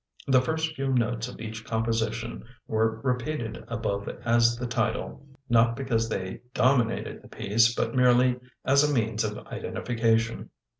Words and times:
The 0.27 0.41
first 0.41 0.73
few 0.73 0.91
notes 0.91 1.27
of 1.27 1.39
each 1.39 1.63
composition 1.63 2.43
were 2.65 3.03
r^ieated 3.03 3.67
alxive 3.69 4.19
as 4.25 4.55
the 4.57 4.65
title, 4.65 5.23
not 5.47 5.75
because 5.75 6.09
they 6.09 6.41
dominated 6.55 7.21
the 7.21 7.27
piece, 7.27 7.75
but 7.75 7.93
merely 7.93 8.39
as 8.65 8.83
a 8.83 8.91
means 8.91 9.23
of 9.23 9.37
identification. 9.49 10.49